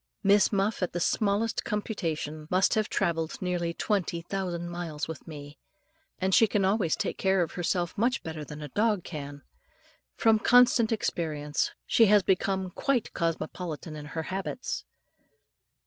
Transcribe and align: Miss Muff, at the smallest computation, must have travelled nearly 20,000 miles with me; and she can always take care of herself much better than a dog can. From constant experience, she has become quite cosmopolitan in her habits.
Miss 0.23 0.51
Muff, 0.51 0.81
at 0.81 0.93
the 0.93 0.99
smallest 0.99 1.63
computation, 1.63 2.47
must 2.49 2.73
have 2.73 2.89
travelled 2.89 3.39
nearly 3.39 3.71
20,000 3.71 4.67
miles 4.67 5.07
with 5.07 5.27
me; 5.27 5.59
and 6.17 6.33
she 6.33 6.47
can 6.47 6.65
always 6.65 6.95
take 6.95 7.19
care 7.19 7.43
of 7.43 7.51
herself 7.51 7.95
much 7.95 8.23
better 8.23 8.43
than 8.43 8.63
a 8.63 8.69
dog 8.69 9.03
can. 9.03 9.43
From 10.15 10.39
constant 10.39 10.91
experience, 10.91 11.69
she 11.85 12.07
has 12.07 12.23
become 12.23 12.71
quite 12.71 13.13
cosmopolitan 13.13 13.95
in 13.95 14.05
her 14.05 14.23
habits. 14.23 14.85